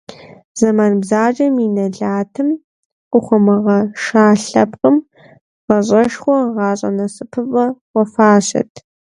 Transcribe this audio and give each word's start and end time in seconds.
Зэман 0.59 0.93
бзаджэм 1.01 1.55
и 1.65 1.67
нэлатым 1.75 2.49
къыхуэмыгъэша 3.11 4.25
лъэпкъым 4.43 4.95
гъащӀэшхуэ, 5.65 6.37
гъащӀэ 6.55 6.89
насыпыфӀэ 6.97 7.65
хуэфащэт. 7.89 8.71